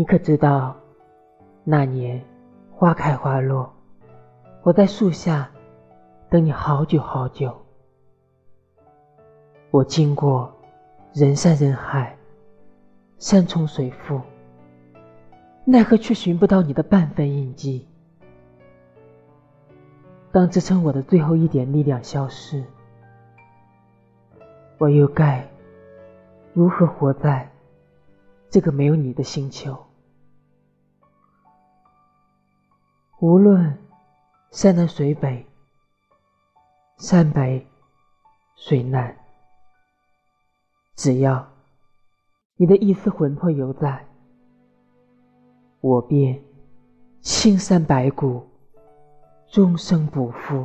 [0.00, 0.74] 你可知道，
[1.62, 2.24] 那年
[2.72, 3.70] 花开花落，
[4.62, 5.50] 我在树下
[6.30, 7.54] 等你好久好久。
[9.70, 10.50] 我经过
[11.12, 12.16] 人山人海，
[13.18, 14.18] 山重水复，
[15.66, 17.86] 奈何却寻不到你的半分印记。
[20.32, 22.64] 当支撑我的最后一点力量消失，
[24.78, 25.46] 我又该
[26.54, 27.52] 如何活在
[28.48, 29.76] 这个没有你的星球？
[33.20, 33.76] 无论
[34.50, 35.44] 山南水北，
[36.96, 37.66] 山北
[38.56, 39.14] 水南，
[40.96, 41.46] 只要
[42.56, 44.06] 你的一丝魂魄犹在，
[45.82, 46.42] 我便
[47.20, 48.46] 青山白骨。
[49.48, 50.64] 终生不负。